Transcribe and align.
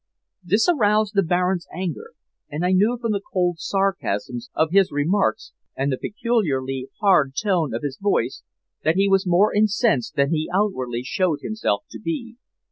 This 0.43 0.67
aroused 0.67 1.13
the 1.13 1.21
Baron's 1.21 1.67
anger, 1.71 2.13
and 2.49 2.65
I 2.65 2.71
knew 2.71 2.97
from 2.99 3.11
the 3.11 3.21
cold 3.21 3.59
sarcasm 3.59 4.39
of 4.55 4.71
his 4.71 4.91
remarks, 4.91 5.53
and 5.77 5.91
the 5.91 5.97
peculiarly 5.99 6.87
hard 7.01 7.35
tone 7.35 7.71
of 7.75 7.83
his 7.83 7.99
voice, 8.01 8.41
that 8.83 8.95
he 8.95 9.07
was 9.07 9.27
more 9.27 9.53
incensed 9.53 10.15
than 10.15 10.31
he 10.31 10.49
outwardly 10.51 11.03
showed 11.03 11.41
himself 11.43 11.83
to 11.91 11.99
be. 11.99 12.37